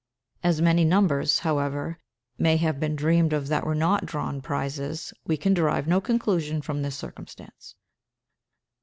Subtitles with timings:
[0.41, 1.99] As many numbers, however,
[2.39, 6.63] may have been dreamed of that were not drawn prizes, we can derive no conclusion
[6.63, 7.75] from this circumstance.